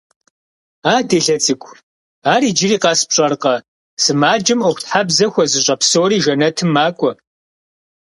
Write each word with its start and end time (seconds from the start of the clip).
–А 0.93 0.95
делэ 1.09 1.37
цӀыкӀу, 1.43 1.73
ар 2.33 2.41
иджыри 2.49 2.77
къэс 2.83 2.99
пщӀэркъэ: 3.07 3.55
сымаджэм 4.03 4.59
Ӏуэхутхьэбзэ 4.63 5.25
хуэзыщӀэ 5.31 5.75
псори 5.79 6.17
жэнэтым 6.23 6.69
макӀуэ. 6.75 7.11